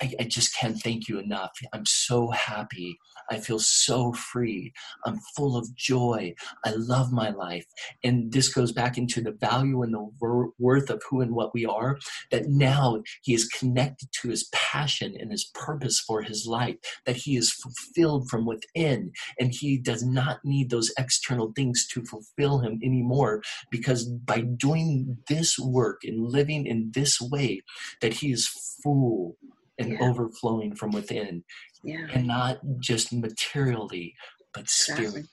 [0.00, 1.50] I, I, just can't thank you enough.
[1.72, 2.98] I'm so happy.
[3.30, 4.72] I feel so free.
[5.04, 6.34] I'm full of joy.
[6.64, 7.66] I love my life.
[8.02, 11.54] And this goes back into the value and the wor- worth of who and what
[11.54, 11.98] we are.
[12.30, 17.16] That now he is connected to his passion and his purpose for his life, that
[17.16, 19.12] he is fulfilled from within.
[19.38, 25.18] And he does not need those external things to fulfill him anymore because by doing
[25.28, 27.62] this work and living in this way,
[28.00, 28.48] that he is
[28.82, 29.36] full
[29.78, 29.98] and yeah.
[30.00, 31.44] overflowing from within
[31.82, 32.06] yeah.
[32.12, 34.14] and not just materially
[34.54, 35.24] but spiritually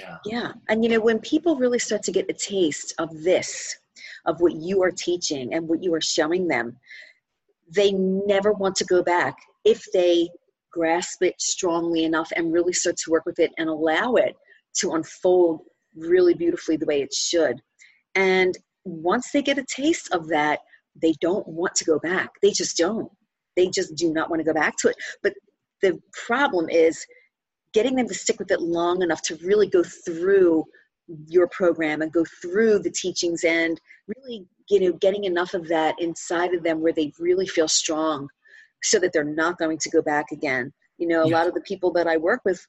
[0.00, 0.16] yeah.
[0.24, 3.76] yeah and you know when people really start to get a taste of this
[4.26, 6.76] of what you are teaching and what you are showing them
[7.74, 10.28] they never want to go back if they
[10.72, 14.36] grasp it strongly enough and really start to work with it and allow it
[14.74, 15.60] to unfold
[15.96, 17.60] really beautifully the way it should
[18.14, 20.60] and once they get a taste of that
[21.00, 23.10] they don't want to go back they just don't
[23.56, 24.96] they just do not want to go back to it.
[25.22, 25.32] But
[25.82, 27.04] the problem is
[27.72, 30.64] getting them to stick with it long enough to really go through
[31.28, 35.94] your program and go through the teachings and really you know getting enough of that
[36.00, 38.28] inside of them where they really feel strong
[38.82, 40.72] so that they're not going to go back again.
[40.98, 41.36] You know a yeah.
[41.36, 42.64] lot of the people that i work with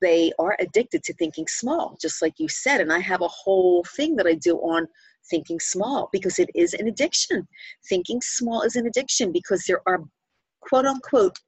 [0.00, 2.80] they are addicted to thinking small just like you said.
[2.80, 4.86] And i have a whole thing that i do on
[5.30, 7.46] thinking small because it is an addiction.
[7.88, 10.00] Thinking small is an addiction because there are
[10.60, 11.38] quote unquote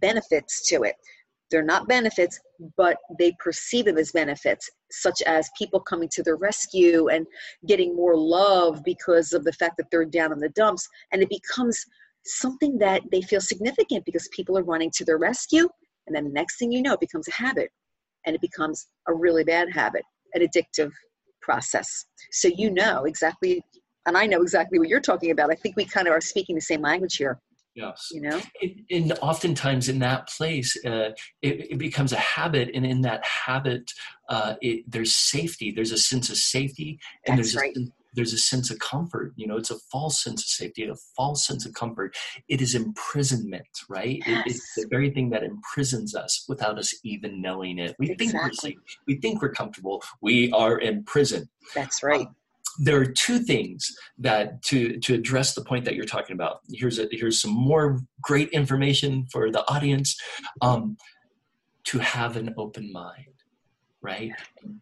[0.00, 0.94] benefits to it.
[1.50, 2.38] They're not benefits,
[2.76, 7.26] but they perceive them as benefits, such as people coming to their rescue and
[7.66, 10.88] getting more love because of the fact that they're down in the dumps.
[11.12, 11.84] And it becomes
[12.24, 15.68] something that they feel significant because people are running to their rescue.
[16.06, 17.70] And then the next thing you know, it becomes a habit
[18.26, 20.02] and it becomes a really bad habit,
[20.34, 20.90] an addictive
[21.42, 22.06] process.
[22.32, 23.62] So you know exactly,
[24.06, 25.50] and I know exactly what you're talking about.
[25.50, 27.38] I think we kind of are speaking the same language here.
[27.74, 28.08] Yes.
[28.12, 28.40] You know?
[28.62, 31.10] And, and oftentimes in that place, uh,
[31.42, 32.70] it, it, becomes a habit.
[32.74, 33.90] And in that habit,
[34.28, 35.72] uh, it, there's safety.
[35.72, 36.98] There's a sense of safety.
[37.26, 37.76] And That's there's right.
[37.76, 39.32] a, there's a sense of comfort.
[39.36, 42.16] You know, it's a false sense of safety, a false sense of comfort.
[42.48, 44.22] It is imprisonment, right?
[44.24, 44.46] Yes.
[44.46, 47.96] It, it's the very thing that imprisons us without us even knowing it.
[47.98, 48.26] We exactly.
[48.28, 48.98] think we're safe.
[49.08, 50.02] We think we're comfortable.
[50.20, 51.48] We are in prison.
[51.74, 52.26] That's right.
[52.26, 52.36] Um,
[52.78, 56.60] there are two things that to to address the point that you're talking about.
[56.72, 60.16] Here's a, here's some more great information for the audience.
[60.60, 60.96] Um,
[61.84, 63.33] to have an open mind
[64.04, 64.30] right?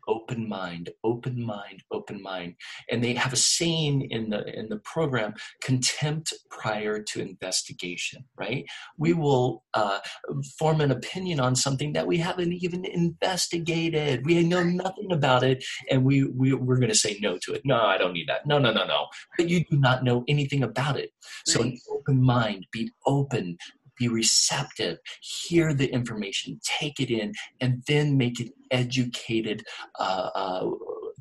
[0.08, 2.54] open mind, open mind, open mind.
[2.90, 8.24] And they have a saying in the in the program: contempt prior to investigation.
[8.36, 8.64] Right?
[8.98, 10.00] We will uh,
[10.58, 14.26] form an opinion on something that we haven't even investigated.
[14.26, 17.62] We know nothing about it, and we, we we're going to say no to it.
[17.64, 18.46] No, I don't need that.
[18.46, 19.06] No, no, no, no.
[19.36, 21.10] But you do not know anything about it.
[21.46, 23.56] So an open mind, be open,
[23.98, 29.64] be receptive, hear the information, take it in, and then make an educated
[29.98, 30.70] uh, uh,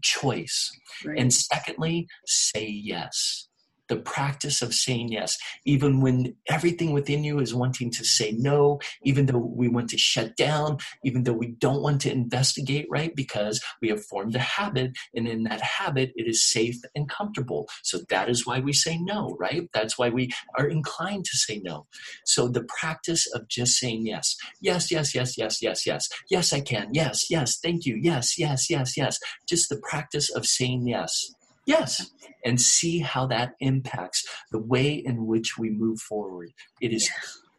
[0.02, 0.72] choice.
[1.06, 1.18] Right.
[1.20, 3.48] And secondly, say yes
[3.92, 8.80] the practice of saying yes, even when everything within you is wanting to say no,
[9.04, 13.14] even though we want to shut down, even though we don't want to investigate, right?
[13.14, 17.68] Because we have formed a habit, and in that habit, it is safe and comfortable.
[17.84, 19.68] So that is why we say no, right?
[19.74, 21.86] That's why we are inclined to say no.
[22.26, 26.62] So the practice of just saying yes, yes, yes, yes, yes, yes, yes, yes, I
[26.62, 29.20] can, yes, yes, thank you, yes, yes, yes, yes.
[29.50, 32.12] Just the practice of saying yes Yes,
[32.44, 36.52] and see how that impacts the way in which we move forward.
[36.80, 37.10] It is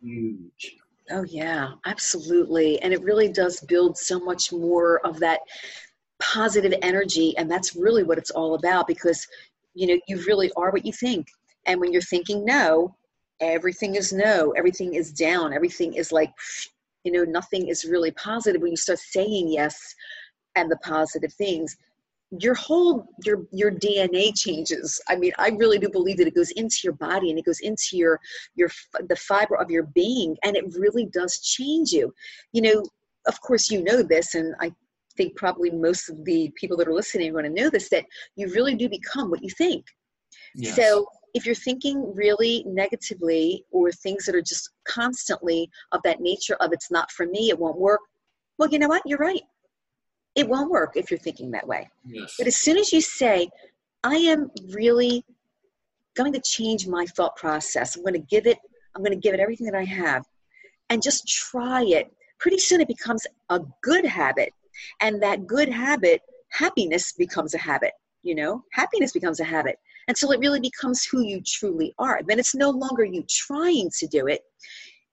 [0.02, 0.08] yeah.
[0.08, 0.76] huge.
[1.10, 2.80] Oh, yeah, absolutely.
[2.80, 5.40] And it really does build so much more of that
[6.20, 7.36] positive energy.
[7.36, 9.26] And that's really what it's all about because,
[9.74, 11.28] you know, you really are what you think.
[11.66, 12.94] And when you're thinking no,
[13.40, 16.32] everything is no, everything is down, everything is like,
[17.04, 18.62] you know, nothing is really positive.
[18.62, 19.94] When you start saying yes
[20.54, 21.76] and the positive things,
[22.40, 25.00] your whole your your dna changes.
[25.08, 27.60] I mean i really do believe that it goes into your body and it goes
[27.60, 28.18] into your
[28.54, 28.70] your
[29.08, 32.12] the fiber of your being and it really does change you.
[32.52, 32.84] You know
[33.26, 34.72] of course you know this and i
[35.16, 38.06] think probably most of the people that are listening are going to know this that
[38.36, 39.84] you really do become what you think.
[40.54, 40.74] Yes.
[40.74, 46.56] so if you're thinking really negatively or things that are just constantly of that nature
[46.60, 48.00] of it's not for me it won't work
[48.58, 49.02] well you know what?
[49.04, 49.42] You're right
[50.34, 51.88] it won't work if you're thinking that way.
[52.04, 52.34] Yes.
[52.38, 53.48] But as soon as you say,
[54.02, 55.24] I am really
[56.16, 58.58] going to change my thought process, I'm going to give it,
[58.94, 60.24] I'm going to give it everything that I have,
[60.90, 64.50] and just try it, pretty soon it becomes a good habit.
[65.00, 67.92] And that good habit, happiness becomes a habit,
[68.22, 68.64] you know?
[68.72, 69.76] Happiness becomes a habit.
[70.08, 72.20] Until it really becomes who you truly are.
[72.26, 74.40] Then it's no longer you trying to do it,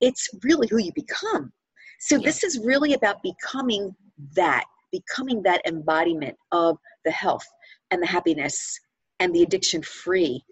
[0.02, 1.52] it's really who you become.
[2.00, 2.26] So yeah.
[2.26, 3.96] this is really about becoming
[4.36, 7.46] that becoming that embodiment of the health
[7.92, 8.80] and the happiness
[9.20, 10.44] and the addiction free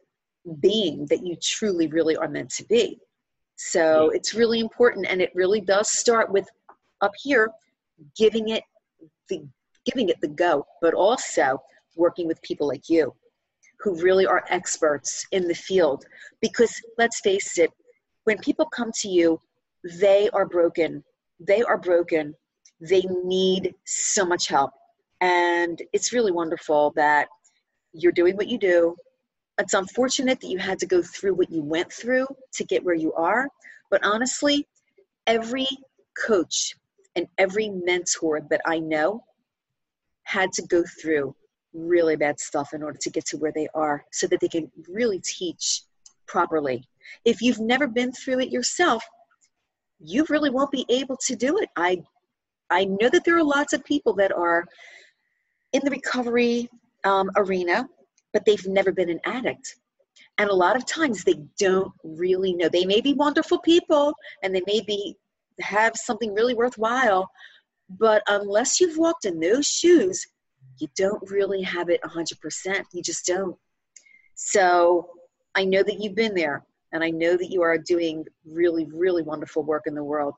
[0.60, 3.00] being that you truly really are meant to be.
[3.56, 6.48] So it's really important and it really does start with
[7.02, 7.50] up here
[8.16, 8.64] giving it
[9.30, 9.44] the
[9.86, 11.60] giving it the go, but also
[11.96, 13.14] working with people like you
[13.80, 16.06] who really are experts in the field.
[16.42, 17.72] Because let's face it
[18.26, 19.42] when people come to you
[19.84, 21.04] they are broken.
[21.40, 22.34] They are broken
[22.80, 24.72] they need so much help.
[25.22, 27.28] And it's really wonderful that
[27.94, 28.96] you're doing what you do.
[29.60, 32.96] It's unfortunate that you had to go through what you went through to get where
[32.96, 33.48] you are.
[33.90, 34.68] But honestly,
[35.26, 35.68] every
[36.26, 36.76] coach
[37.16, 39.24] and every mentor that I know
[40.24, 41.36] had to go through
[41.74, 44.72] really bad stuff in order to get to where they are so that they can
[44.88, 45.82] really teach
[46.28, 46.88] properly.
[47.26, 49.04] If you've never been through it yourself,
[50.00, 51.70] you really won't be able to do it.
[51.76, 52.04] I
[52.70, 54.66] I know that there are lots of people that are
[55.74, 56.70] in the recovery
[57.04, 57.88] um, arena,
[58.34, 59.76] but they've never been an addict.
[60.38, 62.70] And a lot of times they don't really know.
[62.70, 65.16] They may be wonderful people and they may be
[65.60, 67.30] have something really worthwhile,
[67.90, 70.24] but unless you've walked in those shoes,
[70.80, 72.84] you don't really have it 100%.
[72.94, 73.56] You just don't.
[74.36, 75.10] So
[75.56, 79.24] I know that you've been there and I know that you are doing really, really
[79.24, 80.36] wonderful work in the world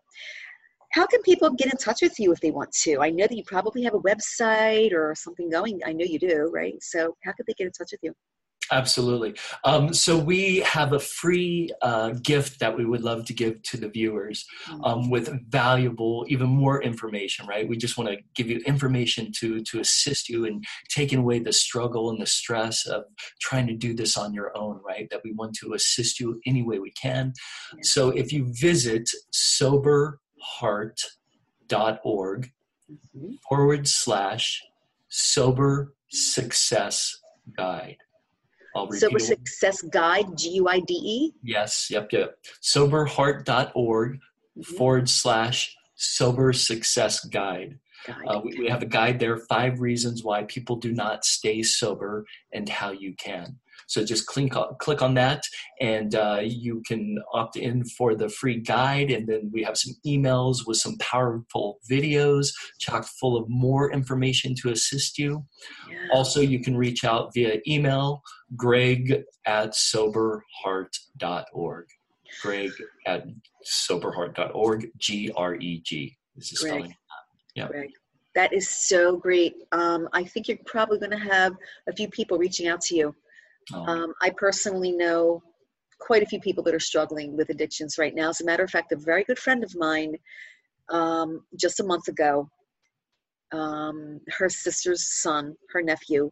[0.91, 3.01] how can people get in touch with you if they want to?
[3.01, 5.79] I know that you probably have a website or something going.
[5.85, 6.75] I know you do, right?
[6.81, 8.13] So, how could they get in touch with you?
[8.71, 9.35] Absolutely.
[9.63, 13.77] Um, so we have a free uh, gift that we would love to give to
[13.77, 14.85] the viewers mm.
[14.85, 17.47] um, with valuable, even more information.
[17.47, 17.67] Right?
[17.67, 21.53] We just want to give you information to to assist you in taking away the
[21.53, 23.05] struggle and the stress of
[23.41, 24.79] trying to do this on your own.
[24.85, 25.09] Right?
[25.09, 27.33] That we want to assist you any way we can.
[27.81, 31.31] So if you visit sober heart.org
[32.91, 33.31] mm-hmm.
[33.47, 34.63] forward slash
[35.07, 37.17] sober success
[37.55, 37.97] guide.
[38.91, 41.33] Sober Success Guide, G U I D E?
[41.43, 42.37] Yes, yep, yep.
[42.61, 44.61] Soberheart.org mm-hmm.
[44.61, 47.79] forward slash sober success guide.
[48.27, 52.25] Uh, we, we have a guide there, five reasons why people do not stay sober
[52.53, 53.57] and how you can.
[53.89, 55.43] So just click on, click on that
[55.81, 59.09] and uh, you can opt in for the free guide.
[59.09, 64.53] And then we have some emails with some powerful videos chock full of more information
[64.61, 65.43] to assist you.
[65.89, 65.97] Yeah.
[66.13, 68.21] Also, you can reach out via email,
[68.55, 71.85] greg at soberheart.org.
[72.43, 72.71] Greg
[73.07, 73.25] at
[73.65, 76.15] soberheart.org, G R E G.
[76.35, 76.95] This is spelling.
[77.55, 77.69] Yeah.
[77.69, 77.89] Greg.
[78.35, 79.55] That is so great.
[79.71, 81.55] Um, I think you're probably going to have
[81.87, 83.15] a few people reaching out to you.
[83.73, 83.85] Oh.
[83.85, 85.41] Um, I personally know
[85.99, 88.29] quite a few people that are struggling with addictions right now.
[88.29, 90.15] As a matter of fact, a very good friend of mine,
[90.89, 92.49] um, just a month ago,
[93.51, 96.29] um, her sister's son, her nephew,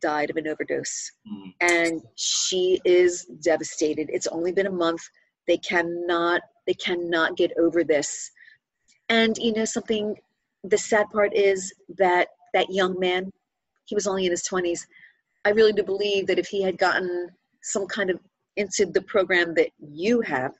[0.00, 1.10] died of an overdose.
[1.26, 1.54] Mm.
[1.60, 4.08] And she is devastated.
[4.12, 5.02] It's only been a month.
[5.46, 8.30] They cannot, they cannot get over this.
[9.08, 10.14] And you know something,
[10.64, 13.30] the sad part is that that young man,
[13.86, 14.80] he was only in his 20s,
[15.44, 17.30] I really do believe that if he had gotten
[17.62, 18.20] some kind of
[18.56, 20.52] into the program that you have,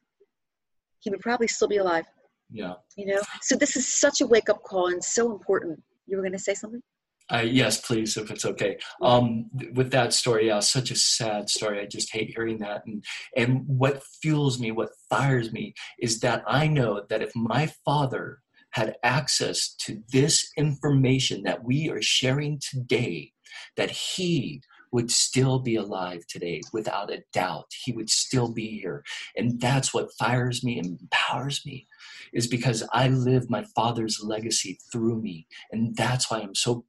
[1.00, 2.06] he would probably still be alive.
[2.50, 2.74] Yeah.
[2.96, 5.82] You know, so this is such a wake up call and so important.
[6.06, 6.82] You were going to say something?
[7.30, 8.78] Uh, yes, please, if it's okay.
[9.02, 11.78] Um, with that story, yeah, such a sad story.
[11.78, 12.86] I just hate hearing that.
[12.86, 13.04] And
[13.36, 18.40] and what fuels me, what fires me, is that I know that if my father
[18.70, 23.32] had access to this information that we are sharing today,
[23.76, 27.66] that he would still be alive today without a doubt.
[27.84, 29.04] He would still be here.
[29.36, 31.86] And that's what fires me and empowers me
[32.32, 35.46] is because I live my father's legacy through me.
[35.72, 36.84] And that's why I'm so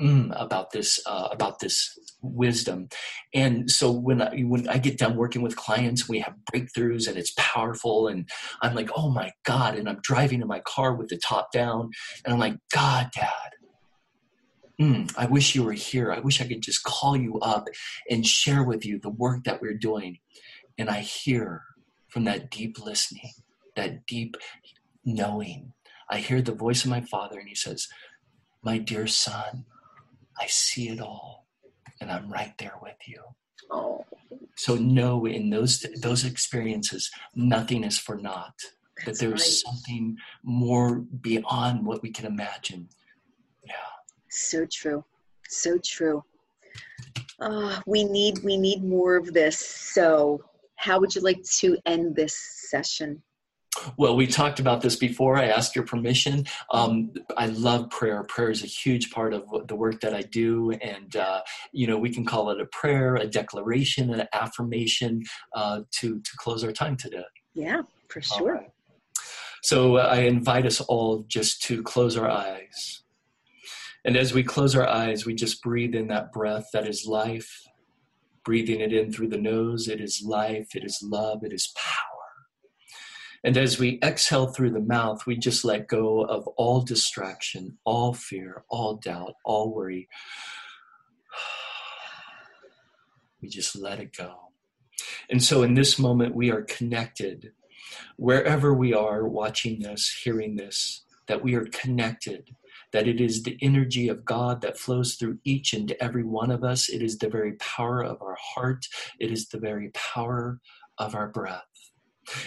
[0.00, 2.88] mm, about this uh, about this wisdom.
[3.34, 7.16] And so when I when I get done working with clients, we have breakthroughs and
[7.16, 8.08] it's powerful.
[8.08, 8.28] And
[8.62, 9.76] I'm like, oh my God.
[9.76, 11.90] And I'm driving in my car with the top down.
[12.24, 13.50] And I'm like, God, Dad,
[14.80, 16.12] mm, I wish you were here.
[16.12, 17.68] I wish I could just call you up
[18.10, 20.18] and share with you the work that we're doing.
[20.78, 21.62] And I hear
[22.08, 23.32] from that deep listening,
[23.76, 24.36] that deep
[25.04, 25.72] knowing,
[26.10, 27.88] I hear the voice of my father, and he says,
[28.62, 29.64] My dear son,
[30.38, 31.46] I see it all,
[32.00, 33.22] and I'm right there with you.
[33.70, 34.04] Oh.
[34.56, 38.60] So know in those those experiences, nothing is for naught.
[39.06, 39.72] That there's right.
[39.72, 42.88] something more beyond what we can imagine.
[44.32, 45.04] So true.
[45.48, 46.24] So true.
[47.38, 49.58] Uh, we need we need more of this.
[49.58, 50.42] So,
[50.76, 52.34] how would you like to end this
[52.70, 53.22] session?
[53.96, 55.36] Well, we talked about this before.
[55.36, 56.46] I asked your permission.
[56.70, 58.22] Um, I love prayer.
[58.24, 61.98] Prayer is a huge part of the work that I do, and uh, you know
[61.98, 65.22] we can call it a prayer, a declaration, an affirmation
[65.54, 67.24] uh, to to close our time today.
[67.54, 68.54] Yeah, for sure.
[68.54, 68.70] Right.
[69.62, 73.01] So uh, I invite us all just to close our eyes
[74.04, 77.62] and as we close our eyes, we just breathe in that breath that is life,
[78.44, 79.86] breathing it in through the nose.
[79.86, 81.98] It is life, it is love, it is power.
[83.44, 88.12] And as we exhale through the mouth, we just let go of all distraction, all
[88.12, 90.08] fear, all doubt, all worry.
[93.40, 94.36] We just let it go.
[95.28, 97.50] And so in this moment, we are connected.
[98.14, 102.54] Wherever we are watching this, hearing this, that we are connected
[102.92, 106.62] that it is the energy of God that flows through each and every one of
[106.64, 106.88] us.
[106.88, 108.86] It is the very power of our heart,
[109.18, 110.60] it is the very power
[110.98, 111.64] of our breath.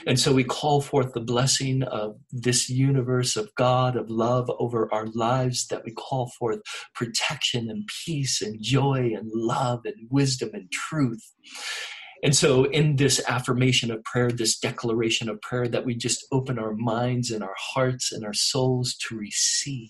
[0.08, 4.92] And so we call forth the blessing of this universe of God, of love over
[4.94, 6.62] our lives, that we call forth
[6.94, 11.34] protection and peace and joy and love and wisdom and truth.
[12.24, 16.58] And so, in this affirmation of prayer, this declaration of prayer, that we just open
[16.58, 19.90] our minds and our hearts and our souls to receive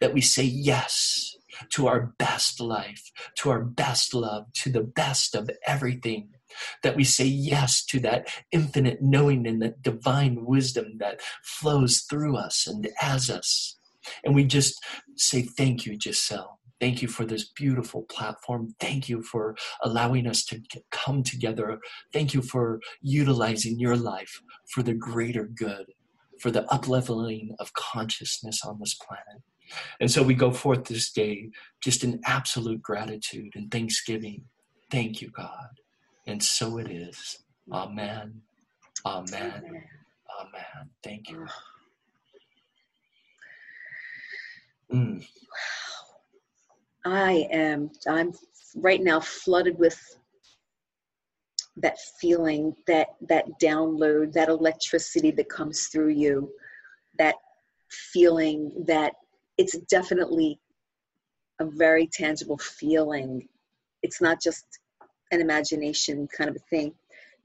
[0.00, 1.36] that we say yes
[1.70, 6.30] to our best life, to our best love, to the best of everything.
[6.82, 12.36] That we say yes to that infinite knowing and that divine wisdom that flows through
[12.36, 13.78] us and as us.
[14.22, 14.78] And we just
[15.16, 16.58] say, Thank you, Giselle.
[16.82, 18.74] Thank you for this beautiful platform.
[18.80, 20.60] Thank you for allowing us to
[20.90, 21.78] come together.
[22.12, 25.86] Thank you for utilizing your life for the greater good,
[26.40, 29.42] for the upleveling of consciousness on this planet.
[30.00, 31.50] And so we go forth this day
[31.82, 34.44] just in absolute gratitude and thanksgiving.
[34.90, 35.68] Thank you, God.
[36.26, 37.38] And so it is.
[37.72, 38.42] Amen.
[39.06, 39.62] Amen.
[40.40, 40.90] Amen.
[41.02, 41.46] Thank you.
[44.92, 45.24] Mm.
[47.04, 48.32] I am I'm
[48.76, 49.98] right now flooded with
[51.76, 56.50] that feeling, that that download, that electricity that comes through you,
[57.18, 57.36] that
[57.90, 59.14] feeling that
[59.62, 60.58] it's definitely
[61.60, 63.48] a very tangible feeling.
[64.02, 64.64] It's not just
[65.30, 66.92] an imagination kind of a thing.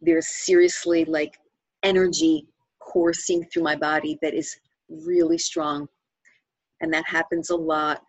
[0.01, 1.37] There's seriously like
[1.83, 2.47] energy
[2.79, 4.57] coursing through my body that is
[4.89, 5.87] really strong.
[6.81, 8.01] And that happens a lot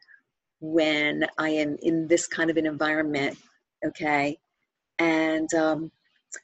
[0.60, 3.36] when I am in this kind of an environment,
[3.84, 4.38] okay?
[4.98, 5.92] And um,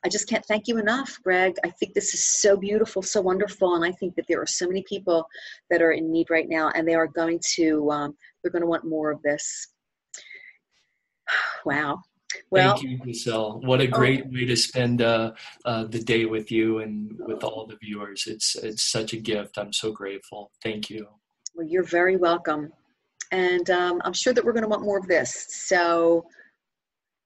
[0.05, 1.57] I just can't thank you enough, Greg.
[1.65, 4.67] I think this is so beautiful, so wonderful, and I think that there are so
[4.67, 5.27] many people
[5.71, 8.69] that are in need right now, and they are going to um, they're going to
[8.69, 9.69] want more of this.
[11.65, 12.03] Wow.
[12.51, 13.61] Well, Thank you, Giselle.
[13.65, 13.91] What a oh.
[13.91, 15.33] great way to spend uh,
[15.65, 18.25] uh, the day with you and with all the viewers.
[18.27, 19.57] It's it's such a gift.
[19.57, 20.51] I'm so grateful.
[20.63, 21.07] Thank you.
[21.55, 22.73] Well, you're very welcome,
[23.31, 25.47] and um, I'm sure that we're going to want more of this.
[25.49, 26.27] So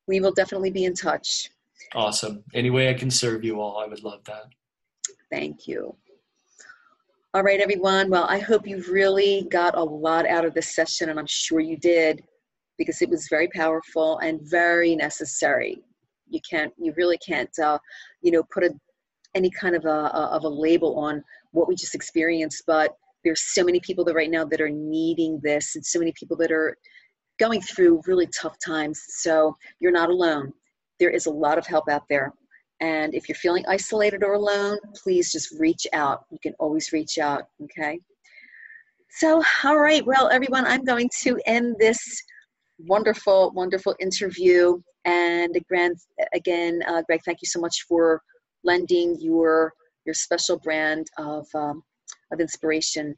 [0.07, 1.51] we will definitely be in touch.
[1.95, 2.45] Awesome.
[2.55, 4.45] Any way I can serve you all, I would love that.
[5.31, 5.95] Thank you.
[7.35, 8.11] All right, everyone.
[8.11, 11.61] Well, I hope you really got a lot out of this session, and I'm sure
[11.61, 12.23] you did
[12.79, 15.79] because it was very powerful and very necessary.
[16.29, 17.79] You can't, you really can't, uh,
[18.23, 18.71] you know, put a,
[19.35, 21.23] any kind of a, a, of a label on
[21.53, 22.93] what we just experienced, but
[23.25, 26.37] there's so many people that right now that are needing this and so many people
[26.37, 26.77] that are
[27.39, 29.03] going through really tough times.
[29.09, 30.53] So you're not alone
[30.99, 32.33] there is a lot of help out there.
[32.81, 36.25] And if you're feeling isolated or alone, please just reach out.
[36.31, 37.99] You can always reach out, okay?
[39.11, 42.23] So, all right, well, everyone, I'm going to end this
[42.79, 44.81] wonderful, wonderful interview.
[45.05, 45.95] And again,
[46.33, 48.23] again uh, Greg, thank you so much for
[48.65, 49.73] lending your
[50.05, 51.83] your special brand of um,
[52.33, 53.15] of inspiration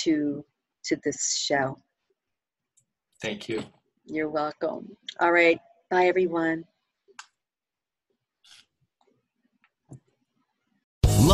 [0.00, 0.44] to
[0.84, 1.78] to this show.
[3.22, 3.62] Thank you.
[4.04, 4.96] You're welcome.
[5.20, 5.58] All right.
[5.90, 6.64] Bye, everyone.